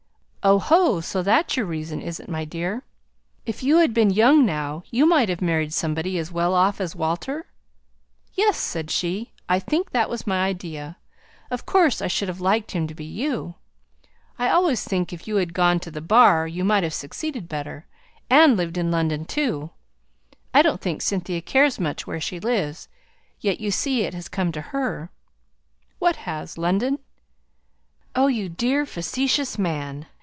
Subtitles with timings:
[0.43, 1.01] "Oh, ho!
[1.01, 2.81] so that's your reason, is it, my dear?
[3.45, 6.95] If you had been young now you might have married somebody as well off as
[6.95, 7.45] Walter?"
[8.33, 9.33] "Yes!" said she.
[9.47, 10.97] "I think that was my idea.
[11.51, 13.53] Of course I should have liked him to be you.
[14.39, 17.85] I always think if you had gone to the bar you might have succeeded better,
[18.27, 19.69] and lived in London, too.
[20.55, 22.87] I don't think Cynthia cares much where she lives,
[23.41, 25.11] yet you see it has come to her."
[25.99, 26.97] "What has London?"
[28.15, 30.07] "Oh, you dear, facetious man.